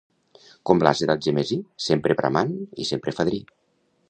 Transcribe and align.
Com 0.69 0.79
l'ase 0.87 1.07
d'Algemesí, 1.11 1.57
sempre 1.91 2.19
bramant 2.23 2.57
i 2.85 2.89
sempre 2.95 3.15
fadrí. 3.21 3.45